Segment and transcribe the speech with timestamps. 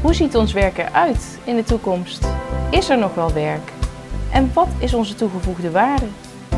[0.00, 2.26] Hoe ziet ons werk eruit in de toekomst?
[2.70, 3.72] Is er nog wel werk?
[4.32, 6.06] En wat is onze toegevoegde waarde?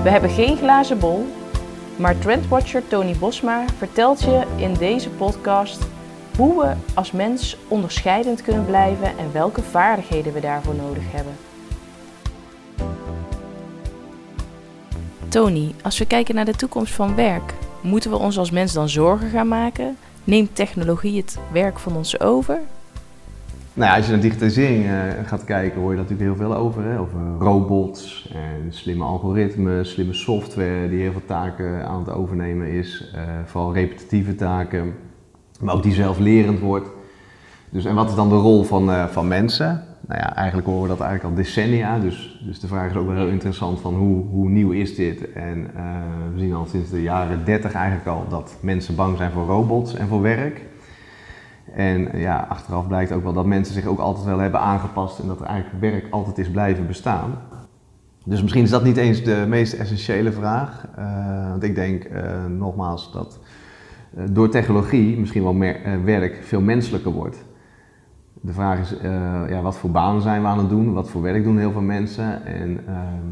[0.03, 1.27] We hebben geen glazen bol,
[1.97, 5.87] maar trendwatcher Tony Bosma vertelt je in deze podcast
[6.37, 11.37] hoe we als mens onderscheidend kunnen blijven en welke vaardigheden we daarvoor nodig hebben.
[15.29, 18.89] Tony, als we kijken naar de toekomst van werk, moeten we ons als mens dan
[18.89, 19.97] zorgen gaan maken?
[20.25, 22.59] Neemt technologie het werk van ons over?
[23.75, 24.93] Nou ja, als je naar digitalisering uh,
[25.25, 26.85] gaat kijken, hoor je daar natuurlijk heel veel over.
[26.85, 26.99] Hè?
[26.99, 33.13] Over robots en slimme algoritmes, slimme software die heel veel taken aan het overnemen is.
[33.15, 34.95] Uh, vooral repetitieve taken,
[35.61, 36.89] maar ook die zelflerend wordt.
[37.71, 39.88] Dus, en wat is dan de rol van, uh, van mensen?
[40.09, 41.99] Nou ja, eigenlijk horen we dat eigenlijk al decennia.
[41.99, 45.33] Dus, dus de vraag is ook wel heel interessant van hoe, hoe nieuw is dit?
[45.33, 45.71] En
[46.35, 49.95] we zien al sinds de jaren 30 eigenlijk al dat mensen bang zijn voor robots
[49.95, 50.65] en voor werk.
[51.73, 55.27] En ja, achteraf blijkt ook wel dat mensen zich ook altijd wel hebben aangepast en
[55.27, 57.39] dat eigenlijk werk altijd is blijven bestaan.
[58.25, 60.87] Dus misschien is dat niet eens de meest essentiële vraag.
[60.99, 62.09] Uh, want ik denk
[62.49, 63.41] nogmaals dat
[64.31, 65.59] door technologie misschien wel
[66.05, 67.45] werk veel menselijker wordt.
[68.41, 68.95] De vraag is,
[69.49, 70.93] ja, wat voor banen zijn we aan het doen?
[70.93, 72.47] Wat voor werk doen heel veel mensen?
[72.47, 73.27] En ehm,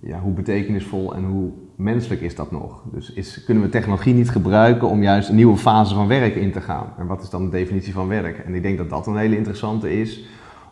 [0.00, 2.82] ja, hoe betekenisvol en hoe menselijk is dat nog?
[2.92, 6.52] Dus is, kunnen we technologie niet gebruiken om juist een nieuwe fase van werk in
[6.52, 6.86] te gaan?
[6.98, 8.38] En wat is dan de definitie van werk?
[8.38, 10.28] En ik denk dat dat een hele interessante is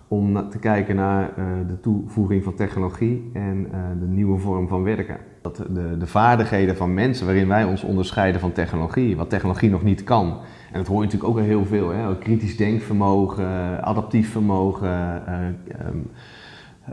[0.08, 4.82] om te kijken naar uh, de toevoeging van technologie en uh, de nieuwe vorm van
[4.82, 5.16] werken.
[5.42, 9.82] Dat de, de vaardigheden van mensen waarin wij ons onderscheiden van technologie, wat technologie nog
[9.82, 10.36] niet kan.
[10.74, 12.18] En dat hoor je natuurlijk ook al heel veel, hè?
[12.18, 16.10] kritisch denkvermogen, adaptief vermogen, uh, um,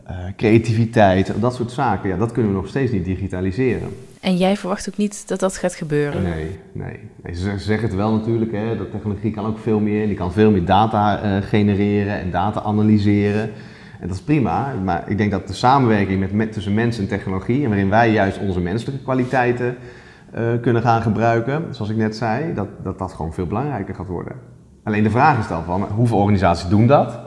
[0.10, 3.90] uh, creativiteit, dat soort zaken, ja, dat kunnen we nog steeds niet digitaliseren.
[4.20, 6.24] En jij verwacht ook niet dat dat gaat gebeuren?
[6.24, 7.00] Nee, nee.
[7.24, 10.08] nee ze zeggen het wel natuurlijk, hè, dat technologie kan ook veel meer.
[10.08, 13.52] Die kan veel meer data uh, genereren en data analyseren.
[14.00, 17.08] En dat is prima, maar ik denk dat de samenwerking met, met tussen mens en
[17.08, 19.76] technologie, en waarin wij juist onze menselijke kwaliteiten
[20.62, 24.36] kunnen gaan gebruiken, zoals ik net zei, dat, dat dat gewoon veel belangrijker gaat worden.
[24.84, 27.20] Alleen de vraag is dan van, hoeveel organisaties doen dat?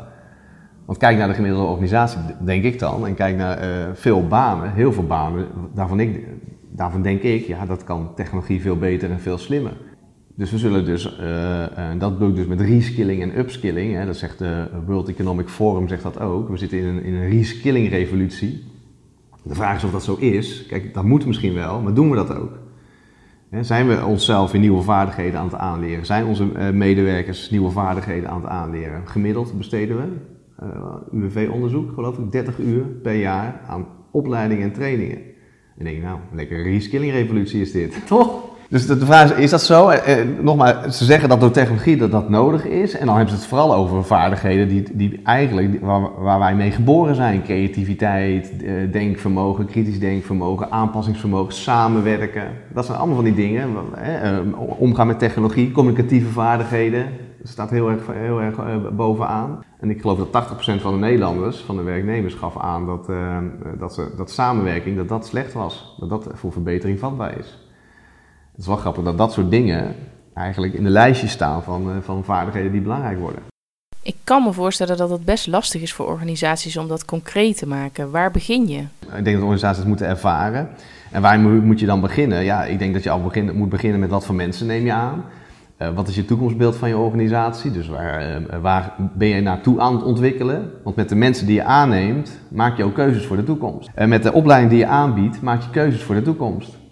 [0.84, 4.72] Want kijk naar de gemiddelde organisatie, denk ik dan, en kijk naar uh, veel banen,
[4.72, 6.26] heel veel banen, daarvan, ik,
[6.70, 9.72] daarvan denk ik, ja, dat kan technologie veel beter en veel slimmer.
[10.36, 11.18] Dus we zullen dus,
[11.74, 15.48] en dat bedoel ik dus met reskilling en upskilling, hè, dat zegt de World Economic
[15.48, 18.64] Forum zegt dat ook, we zitten in een, in een reskilling revolutie.
[19.42, 22.16] De vraag is of dat zo is, kijk, dat moet misschien wel, maar doen we
[22.16, 22.58] dat ook?
[23.60, 26.06] Zijn we onszelf in nieuwe vaardigheden aan het aanleren?
[26.06, 29.08] Zijn onze medewerkers nieuwe vaardigheden aan het aanleren?
[29.08, 30.06] Gemiddeld besteden we
[30.62, 35.18] uh, UWV-onderzoek, geloof ik, 30 uur per jaar aan opleidingen en trainingen.
[35.78, 38.43] En denk je, nou, een lekkere reskilling-revolutie is dit, toch?
[38.68, 39.88] Dus de, vraag is, is dat zo?
[39.88, 42.96] Eh, eh, nogmaals, ze zeggen dat door technologie dat dat nodig is.
[42.96, 45.80] En dan hebben ze het vooral over vaardigheden die, die eigenlijk,
[46.18, 47.42] waar, wij mee geboren zijn.
[47.42, 52.44] Creativiteit, eh, denkvermogen, kritisch denkvermogen, aanpassingsvermogen, samenwerken.
[52.72, 53.68] Dat zijn allemaal van die dingen.
[53.94, 54.38] Eh,
[54.78, 57.06] omgaan met technologie, communicatieve vaardigheden.
[57.38, 58.56] Dat staat heel erg, heel erg
[58.96, 59.64] bovenaan.
[59.80, 63.38] En ik geloof dat 80% van de Nederlanders, van de werknemers, gaf aan dat, uh,
[63.78, 65.96] dat, ze, dat samenwerking dat dat slecht was.
[65.98, 67.63] Dat dat voor verbetering vatbaar is.
[68.54, 69.94] Het is wel grappig dat dat soort dingen
[70.34, 73.42] eigenlijk in de lijstje staan van, uh, van vaardigheden die belangrijk worden.
[74.02, 77.66] Ik kan me voorstellen dat het best lastig is voor organisaties om dat concreet te
[77.66, 78.10] maken.
[78.10, 78.78] Waar begin je?
[79.00, 80.68] Ik denk dat organisaties het moeten ervaren.
[81.10, 82.44] En waar moet je dan beginnen?
[82.44, 84.92] Ja, ik denk dat je al begin, moet beginnen met wat voor mensen neem je
[84.92, 85.24] aan.
[85.78, 87.70] Uh, wat is je toekomstbeeld van je organisatie?
[87.70, 90.70] Dus waar, uh, waar ben je naartoe aan het ontwikkelen?
[90.84, 93.90] Want met de mensen die je aanneemt, maak je ook keuzes voor de toekomst.
[93.94, 96.82] En met de opleiding die je aanbiedt, maak je keuzes voor de toekomst.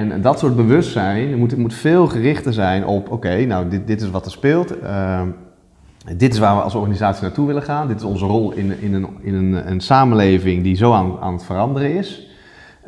[0.00, 4.10] En dat soort bewustzijn moet, moet veel gerichter zijn op, oké, nou dit, dit is
[4.10, 4.82] wat er speelt.
[4.82, 5.22] Uh,
[6.16, 7.88] dit is waar we als organisatie naartoe willen gaan.
[7.88, 11.32] Dit is onze rol in, in, een, in een, een samenleving die zo aan, aan
[11.32, 12.28] het veranderen is.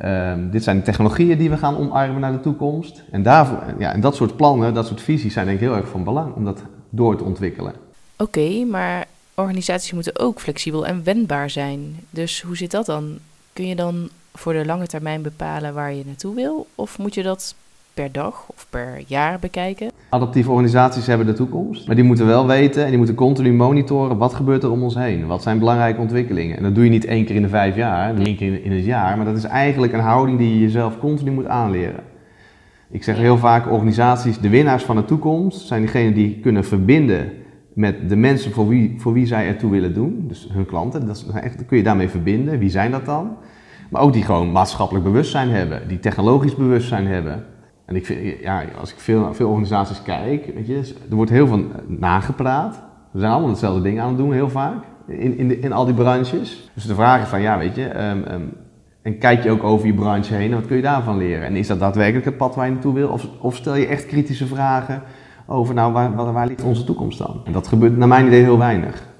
[0.04, 3.02] Um, dit zijn de technologieën die we gaan omarmen naar de toekomst.
[3.10, 6.04] En, ja, en dat soort plannen, dat soort visies zijn denk ik heel erg van
[6.04, 7.72] belang om dat door te ontwikkelen.
[8.16, 9.04] Oké, maar
[9.34, 11.96] organisaties moeten ook flexibel en wendbaar zijn.
[12.10, 13.19] Dus hoe zit dat dan?
[13.52, 16.67] Kun je dan voor de lange termijn bepalen waar je naartoe wil?
[16.75, 17.55] Of moet je dat
[17.94, 19.90] per dag of per jaar bekijken?
[20.08, 24.17] Adaptieve organisaties hebben de toekomst, maar die moeten wel weten en die moeten continu monitoren
[24.17, 25.26] wat gebeurt er om ons heen.
[25.26, 26.56] Wat zijn belangrijke ontwikkelingen?
[26.56, 28.84] En dat doe je niet één keer in de vijf jaar, één keer in het
[28.84, 32.00] jaar, maar dat is eigenlijk een houding die je jezelf continu moet aanleren.
[32.90, 37.32] Ik zeg heel vaak, organisaties, de winnaars van de toekomst, zijn diegenen die kunnen verbinden
[37.75, 40.25] met de mensen voor wie, voor wie zij ertoe willen doen.
[40.28, 42.58] Dus hun klanten, dat, is echt, kun je daarmee verbinden.
[42.58, 43.37] Wie zijn dat dan?
[43.92, 47.44] Maar ook die gewoon maatschappelijk bewustzijn hebben, die technologisch bewustzijn hebben.
[47.84, 51.46] En ik vind, ja, als ik veel, veel organisaties kijk, weet je, er wordt heel
[51.46, 52.82] veel nagepraat.
[53.10, 55.94] We zijn allemaal hetzelfde ding aan het doen, heel vaak, in, in, in al die
[55.94, 56.70] branches.
[56.74, 58.42] Dus de vraag is van, ja, weet je, ehm, ehm,
[59.02, 61.46] en kijk je ook over je branche heen en wat kun je daarvan leren?
[61.46, 63.18] En is dat daadwerkelijk het pad waar je naartoe wil?
[63.40, 65.02] Of, stel je echt kritische vragen
[65.46, 67.40] over, nou, waar, waar ligt onze toekomst dan?
[67.44, 69.10] En dat gebeurt naar mijn idee heel weinig.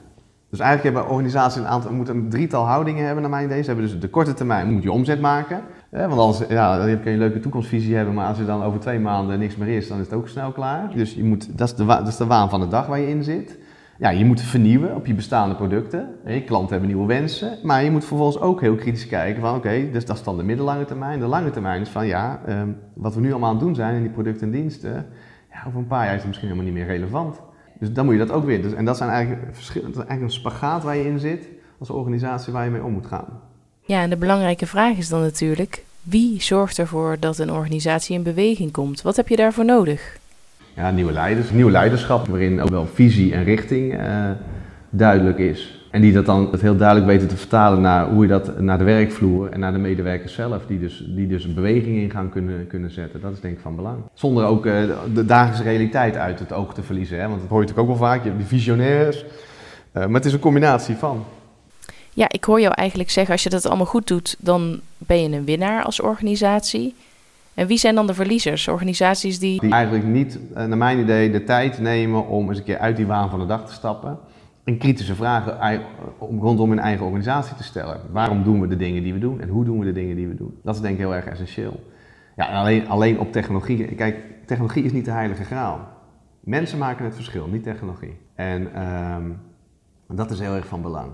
[0.52, 3.60] Dus eigenlijk hebben organisaties een aantal, moeten een drietal houdingen hebben naar mijn idee.
[3.60, 5.60] Ze hebben dus de korte termijn moet je omzet maken.
[5.90, 8.81] want anders ja, dan kun je een leuke toekomstvisie hebben, maar als er dan over
[8.81, 10.90] twee maanden niks meer is, dan is het ook snel klaar.
[10.94, 13.08] Dus je moet, dat, is de, dat is de waan van de dag waar je
[13.08, 13.58] in zit.
[13.99, 16.08] Ja, je moet vernieuwen op je bestaande producten.
[16.26, 17.58] Je klanten hebben nieuwe wensen.
[17.62, 20.43] Maar je moet vervolgens ook heel kritisch kijken van oké, dus dat is dan de
[20.43, 21.20] middellange termijn.
[21.20, 23.94] De lange termijn is van ja, ehm, wat we nu allemaal aan het doen zijn
[23.94, 25.06] in die producten en diensten,
[25.50, 27.40] ja, over een paar jaar is het misschien helemaal niet meer relevant.
[27.82, 28.62] Dus dan moet je dat ook weer.
[28.62, 31.49] Dus, en dat, zijn eigenlijk verschillen, dat is eigenlijk een spagaat waar je in zit
[31.79, 33.40] als organisatie waar je mee om moet gaan.
[33.81, 38.23] Ja, en de belangrijke vraag is dan natuurlijk: wie zorgt ervoor dat een organisatie in
[38.23, 39.02] beweging komt?
[39.02, 40.19] Wat heb je daarvoor nodig?
[40.75, 44.31] Ja, nieuwe leiders, nieuw leiderschap waarin ook wel visie en richting uh,
[44.90, 45.81] duidelijk is.
[45.93, 48.79] En die dat dan het heel duidelijk weten te vertalen naar hoe je dat naar
[48.79, 52.31] de werkvloer en naar de medewerkers zelf, die dus, die dus een beweging in gaan
[52.31, 53.21] kunnen, kunnen zetten.
[53.21, 53.99] Dat is denk ik van belang.
[54.15, 54.83] Zonder ook uh,
[55.15, 57.21] de dagelijkse realiteit uit het oog te verliezen.
[57.21, 57.29] Hè?
[57.29, 59.25] Want dat hoor je natuurlijk ook wel vaak, je hebt die visionairs.
[59.25, 59.25] Uh,
[59.93, 61.25] maar het is een combinatie van.
[62.11, 65.37] Ja, ik hoor jou eigenlijk zeggen, als je dat allemaal goed doet, dan ben je
[65.37, 66.94] een winnaar als organisatie.
[67.55, 68.69] En wie zijn dan de verliezers?
[68.69, 69.61] Organisaties die...
[69.61, 73.06] Die eigenlijk niet, naar mijn idee, de tijd nemen om eens een keer uit die
[73.06, 74.19] waan van de dag te stappen
[74.64, 75.82] en kritische vragen
[76.19, 78.00] rondom hun eigen organisatie te stellen.
[78.11, 80.29] Waarom doen we de dingen die we doen en hoe doen we de dingen die
[80.29, 80.59] we doen?
[80.62, 81.81] Dat is denk ik heel erg essentieel.
[82.37, 83.94] Ja, alleen, alleen op technologie.
[83.94, 84.17] Kijk,
[84.47, 85.88] technologie is niet de heilige graal.
[86.41, 88.17] Mensen maken het verschil, niet technologie.
[88.35, 89.17] En uh,
[90.17, 91.11] dat is heel erg van belang.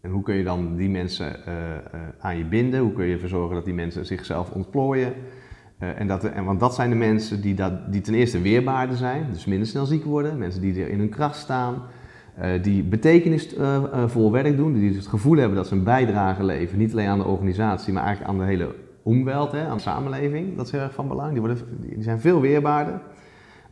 [0.00, 2.80] En hoe kun je dan die mensen uh, uh, aan je binden?
[2.80, 5.12] Hoe kun je ervoor zorgen dat die mensen zichzelf ontplooien?
[5.78, 9.26] En dat, en, want dat zijn de mensen die, dat, die ten eerste weerbaarder zijn,
[9.32, 10.38] dus minder snel ziek worden.
[10.38, 11.82] Mensen die er in hun kracht staan.
[12.40, 16.92] Uh, die betekenisvol werk doen, die het gevoel hebben dat ze een bijdrage leveren, niet
[16.92, 20.56] alleen aan de organisatie, maar eigenlijk aan de hele omweld, hè, aan de samenleving.
[20.56, 21.30] Dat is erg van belang.
[21.30, 23.00] Die, worden, die zijn veel weerbaarder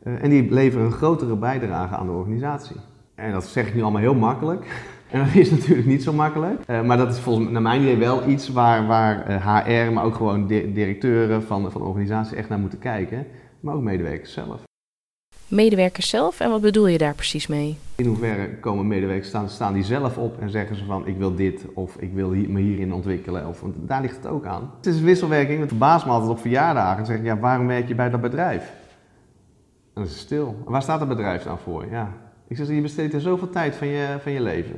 [0.03, 2.77] en die leveren een grotere bijdrage aan de organisatie.
[3.15, 4.67] En dat zeg ik nu allemaal heel makkelijk.
[5.11, 6.67] En dat is natuurlijk niet zo makkelijk.
[6.85, 10.47] Maar dat is volgens naar mijn idee wel iets waar, waar HR, maar ook gewoon
[10.47, 13.27] directeuren van, van organisaties echt naar moeten kijken.
[13.61, 14.65] Maar ook medewerkers zelf
[15.49, 17.79] medewerkers zelf en wat bedoel je daar precies mee?
[17.95, 21.35] In hoeverre komen medewerkers staan, staan die zelf op en zeggen ze van ik wil
[21.35, 24.71] dit of ik wil hier, me hierin ontwikkelen of daar ligt het ook aan.
[24.77, 27.89] Het is een wisselwerking, het verbaast me altijd op verjaardagen en zeggen ja waarom werk
[27.89, 28.63] je bij dat bedrijf?
[28.63, 30.63] En dan is het stil.
[30.65, 31.87] waar staat dat bedrijf dan voor?
[31.91, 32.13] Ja.
[32.49, 34.77] Ik zeg je besteedt er zoveel tijd van je, van je leven.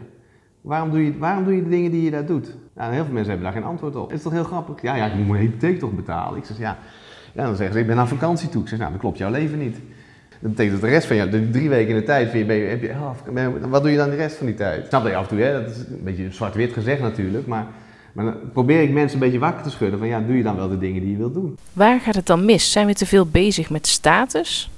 [0.60, 2.54] Waarom doe, je, waarom doe je de dingen die je daar doet?
[2.74, 4.06] Heel veel mensen hebben daar geen antwoord op.
[4.06, 4.82] Het is toch heel grappig?
[4.82, 6.38] Ja, ja ik moet mijn hypotheek toch betalen.
[6.38, 6.78] Ik zeg ja.
[7.34, 8.62] ja, dan zeggen ze ik ben aan vakantie toe.
[8.62, 9.80] Ik zeg nou, dat klopt jouw leven niet.
[10.40, 12.64] Dat betekent dat de rest van je, de drie weken in de tijd, ben je,
[12.64, 14.86] heb je, oh, wat doe je dan de rest van die tijd?
[14.86, 15.52] Snap je af en toe, hè?
[15.52, 17.66] dat is een beetje zwart-wit gezegd natuurlijk, maar,
[18.12, 20.56] maar dan probeer ik mensen een beetje wakker te schudden van ja, doe je dan
[20.56, 21.58] wel de dingen die je wilt doen?
[21.72, 22.72] Waar gaat het dan mis?
[22.72, 24.70] Zijn we te veel bezig met status?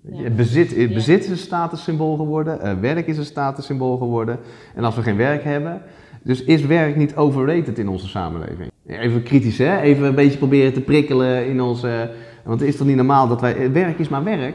[0.00, 0.30] Ja.
[0.30, 4.38] Bezit, bezit is een statussymbool geworden, uh, werk is een statussymbool geworden.
[4.74, 5.82] En als we geen werk hebben,
[6.22, 8.70] dus is werk niet overrated in onze samenleving?
[8.86, 9.80] Even kritisch, hè?
[9.80, 12.10] Even een beetje proberen te prikkelen in onze.
[12.44, 13.72] Want het is toch niet normaal dat wij.
[13.72, 14.54] Werk is maar werk.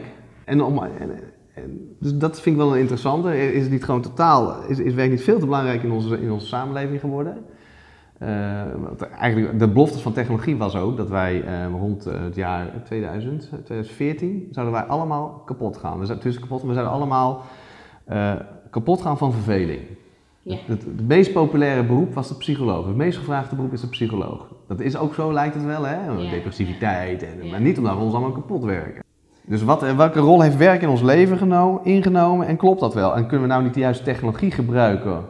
[0.52, 3.52] En, om, en, dus dat vind ik wel een interessante.
[3.52, 6.30] Is het niet gewoon totaal, is, is werk niet veel te belangrijk in onze, in
[6.30, 7.44] onze samenleving geworden?
[8.22, 8.28] Uh,
[9.18, 13.40] eigenlijk de beloftes van technologie was ook dat wij uh, rond uh, het jaar 2000,
[13.40, 15.98] 2014, zouden wij allemaal kapot gaan.
[15.98, 17.44] We zouden, kapot, we zouden allemaal
[18.70, 19.80] kapot gaan van verveling.
[20.42, 20.56] Ja.
[20.66, 22.86] Het, het, meest populaire beroep was de psycholoog.
[22.86, 24.46] Het meest gevraagde beroep is de psycholoog.
[24.66, 26.04] Dat is ook zo, lijkt het wel, hè?
[26.06, 26.30] Ja.
[26.30, 27.22] Depressiviteit.
[27.22, 29.02] En, Maar niet omdat we ons allemaal kapot werken.
[29.46, 33.16] Dus wat, welke rol heeft werk in ons leven genomen, ingenomen en klopt dat wel?
[33.16, 35.24] En kunnen we nou niet de juiste technologie gebruiken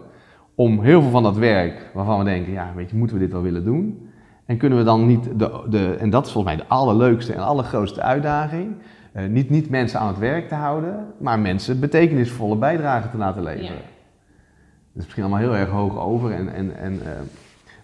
[0.54, 3.32] om heel veel van dat werk, waarvan we denken, ja, weet je, moeten we dit
[3.32, 4.10] wel willen doen?
[4.46, 7.40] En kunnen we dan niet, de, de, en dat is volgens mij de allerleukste en
[7.40, 8.74] allergrootste uitdaging,
[9.16, 13.42] uh, niet, niet mensen aan het werk te houden, maar mensen betekenisvolle bijdrage te laten
[13.42, 13.66] leveren.
[13.66, 13.82] Ja.
[14.92, 16.32] Dat is misschien allemaal heel erg hoog over.
[16.32, 17.00] En, en, en, uh,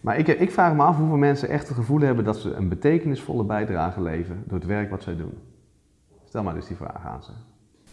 [0.01, 2.69] maar ik, ik vraag me af hoeveel mensen echt het gevoel hebben dat ze een
[2.69, 5.33] betekenisvolle bijdrage leveren door het werk wat zij doen.
[6.29, 7.31] Stel maar dus die vraag aan ze.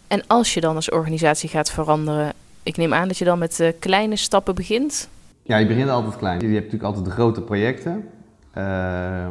[0.06, 3.60] En als je dan als organisatie gaat veranderen, ik neem aan dat je dan met
[3.60, 5.08] uh, kleine stappen begint?
[5.42, 6.40] Ja, je begint altijd klein.
[6.40, 8.08] Je hebt natuurlijk altijd de grote projecten.
[8.54, 9.28] Uh,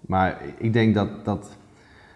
[0.00, 1.56] maar ik denk dat dat,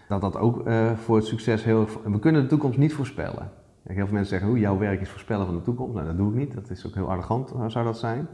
[0.07, 1.87] dat, dat ook uh, voor het succes heel...
[2.03, 3.51] We kunnen de toekomst niet voorspellen.
[3.83, 5.93] Heel veel mensen zeggen, hoe jouw werk is voorspellen van de toekomst.
[5.93, 6.53] Nou, dat doe ik niet.
[6.53, 8.27] Dat is ook heel arrogant, zou dat zijn.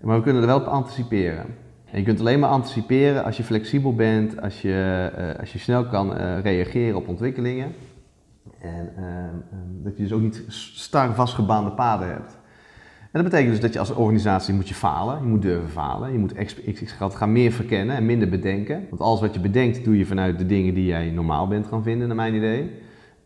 [0.00, 1.46] Maar we kunnen er wel op anticiperen.
[1.90, 5.58] En je kunt alleen maar anticiperen als je flexibel bent, als je, uh, als je
[5.58, 7.72] snel kan uh, reageren op ontwikkelingen.
[8.60, 9.04] En uh,
[9.84, 12.38] dat je dus ook niet star vastgebaande paden hebt.
[13.16, 16.12] En dat betekent dus dat je als organisatie moet je falen, je moet durven falen,
[16.12, 18.86] je moet ik gaan meer verkennen en minder bedenken.
[18.88, 21.82] Want alles wat je bedenkt doe je vanuit de dingen die jij normaal bent gaan
[21.82, 22.70] vinden, naar mijn idee.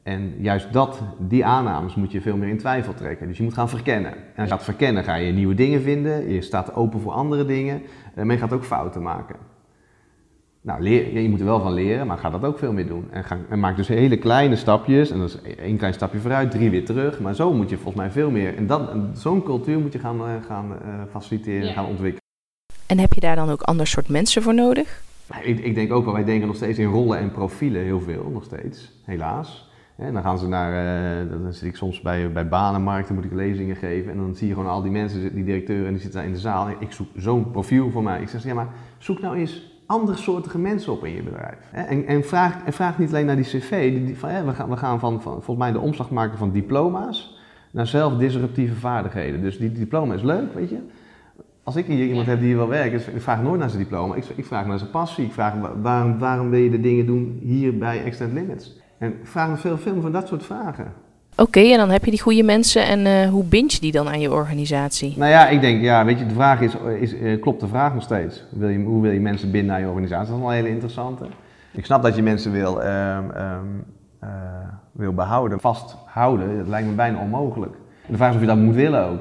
[0.03, 3.29] En juist dat, die aannames moet je veel meer in twijfel trekken.
[3.29, 4.13] Dus je moet gaan verkennen.
[4.13, 7.45] En als je gaat verkennen ga je nieuwe dingen vinden, je staat open voor andere
[7.45, 7.83] dingen,
[8.15, 9.37] en men gaat ook fouten maken.
[10.63, 13.09] Nou, leer, je moet er wel van leren, maar ga dat ook veel meer doen.
[13.11, 16.51] En, ga, en maak dus hele kleine stapjes, en dat is één klein stapje vooruit,
[16.51, 17.21] drie weer terug.
[17.21, 20.35] Maar zo moet je volgens mij veel meer, en zo'n cultuur moet je gaan, uh,
[20.47, 22.19] gaan uh, faciliteren en gaan ontwikkelen.
[22.87, 25.03] En heb je daar dan ook ander soort mensen voor nodig?
[25.31, 28.01] Nou, ik, ik, denk ook wel, wij denken nog steeds in rollen en profielen heel
[28.01, 29.70] veel, nog steeds, helaas.
[30.01, 30.73] En dan gaan ze naar,
[31.25, 34.13] uh, dan zit ik soms bij, bij banenmarkten, moet ik lezingen geven.
[34.13, 36.35] En dan zie je gewoon al die mensen, die directeuren, en die zitten daar in
[36.35, 36.69] de zaal.
[36.79, 38.21] Ik zoek zo'n profiel voor mij.
[38.21, 41.59] Ik zeg, ja maar zoek nou eens andersoortige mensen op in je bedrijf.
[41.73, 43.93] En, en, vraag, en vraag niet alleen naar die cv.
[44.07, 47.39] Die, van, we, gaan, we gaan van, van, volgens mij de omslag maken van diploma's
[47.71, 49.43] naar zelfdisruptieve vaardigheden.
[49.43, 50.79] Dus die diploma is leuk, weet je.
[51.63, 54.15] Als ik hier iemand heb die hier wil werken, ik vraag nooit naar zijn diploma.
[54.15, 55.25] Ik, ik vraag naar zijn passie.
[55.25, 58.79] Ik vraag waarom, waarom wil je de dingen doen hier bij Extend Limits.
[59.01, 60.93] En vraag me veel, veel van dat soort vragen.
[61.37, 64.09] Oké, en dan heb je die goede mensen en uh, hoe bind je die dan
[64.09, 65.15] aan je organisatie?
[65.17, 67.95] Nou ja, ik denk, ja, weet je, de vraag is, is uh, klopt de vraag
[67.95, 68.45] nog steeds?
[68.51, 70.27] Wil je, hoe wil je mensen binden aan je organisatie?
[70.27, 71.25] Dat is wel een hele interessante.
[71.73, 73.85] Ik snap dat je mensen wil, um, um,
[74.25, 74.31] uh,
[74.93, 76.59] wil behouden, vasthouden.
[76.59, 77.73] Dat lijkt me bijna onmogelijk.
[78.07, 79.21] En de vraag is of je dat moet willen ook.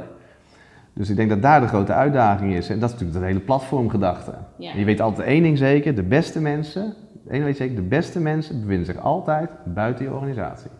[0.93, 2.69] Dus ik denk dat daar de grote uitdaging is.
[2.69, 4.33] En dat is natuurlijk de hele platformgedachte.
[4.57, 4.71] Ja.
[4.75, 6.93] Je weet altijd één ding zeker, de beste mensen,
[7.29, 10.71] één weet zeker, de beste mensen bevinden zich altijd buiten je organisatie.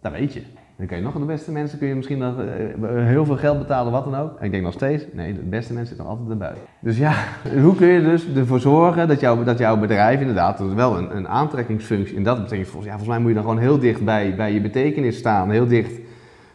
[0.00, 0.42] Dat weet je.
[0.76, 3.92] Dan kun je nog de beste mensen, kun je misschien uh, heel veel geld betalen,
[3.92, 4.38] wat dan ook.
[4.38, 6.62] En ik denk nog steeds, nee, de beste mensen zitten altijd erbuiten.
[6.80, 7.14] Dus ja,
[7.62, 11.16] hoe kun je dus ervoor zorgen dat, dat jouw bedrijf inderdaad, dat is wel een,
[11.16, 12.16] een aantrekkingsfunctie.
[12.16, 14.60] En dat betekent volgens, ja, volgens mij moet je dan gewoon heel dicht bij, je
[14.60, 15.50] betekenis staan.
[15.50, 16.00] Heel dicht,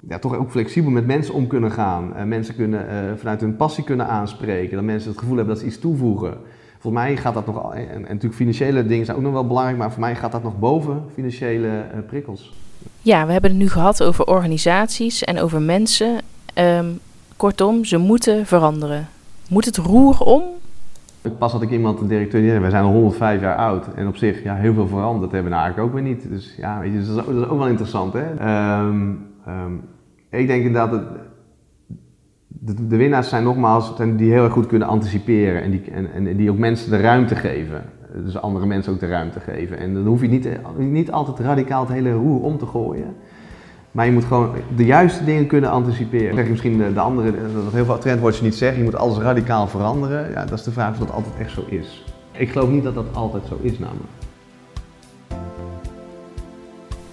[0.08, 2.14] ja, toch ook flexibel met mensen om kunnen gaan.
[2.16, 4.76] Uh, mensen kunnen uh, vanuit hun passie kunnen aanspreken.
[4.76, 6.38] Dat mensen het gevoel hebben dat ze iets toevoegen.
[6.82, 9.78] Volgens mij gaat dat nog, en, en natuurlijk financiële dingen zijn ook nog wel belangrijk,
[9.78, 12.54] maar voor mij gaat dat nog boven financiële prikkels.
[13.02, 16.18] Ja, we hebben het nu gehad over organisaties en over mensen.
[16.56, 17.00] Um,
[17.38, 19.08] kortom, ze moeten veranderen.
[19.50, 20.44] Moet het roer om?
[21.38, 23.94] Pas had ik iemand, de directeur, die wij zijn al 105 jaar oud.
[23.96, 26.30] En op zich, ja, heel veel veranderd hebben we nou eigenlijk ook weer niet.
[26.30, 28.14] Dus ja, weet je, dat, is ook, dat is ook wel interessant.
[28.14, 28.32] Hè?
[28.80, 29.82] Um, um,
[30.30, 31.02] ik denk inderdaad dat
[32.64, 35.62] de, de, winnaars zijn nogmaals die heel erg goed kunnen anticiperen.
[35.62, 37.84] En die, en, en die ook mensen de ruimte geven
[38.16, 39.78] dus andere mensen ook de ruimte geven.
[39.78, 43.16] En dan hoef je niet, niet altijd radicaal het hele roer om te gooien.
[43.92, 46.26] Maar je moet gewoon de juiste dingen kunnen anticiperen.
[46.26, 48.96] Dan zeg je misschien de, de andere, dat heel veel trendwatchers niet zeggen, je moet
[48.96, 50.32] alles radicaal veranderen.
[50.32, 52.06] Ja, dat is de vraag of dat altijd echt zo is.
[52.32, 54.10] Ik geloof niet dat dat altijd zo is namelijk.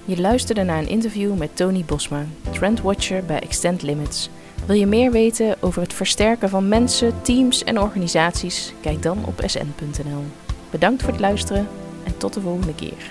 [0.05, 4.31] Je luisterde naar een interview met Tony Bosma, trendwatcher bij Extend Limits.
[4.67, 8.73] Wil je meer weten over het versterken van mensen, teams en organisaties?
[8.81, 10.25] Kijk dan op sn.nl.
[10.71, 11.69] Bedankt voor het luisteren
[12.05, 13.11] en tot de volgende keer.